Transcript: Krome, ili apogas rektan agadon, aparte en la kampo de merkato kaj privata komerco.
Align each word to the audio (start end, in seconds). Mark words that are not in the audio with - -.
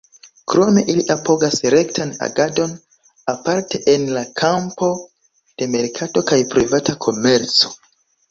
Krome, 0.51 0.83
ili 0.91 1.01
apogas 1.15 1.57
rektan 1.73 2.13
agadon, 2.27 2.71
aparte 3.35 3.81
en 3.93 4.07
la 4.15 4.23
kampo 4.43 4.89
de 5.61 5.67
merkato 5.75 6.27
kaj 6.33 6.39
privata 6.55 6.97
komerco. 7.07 7.71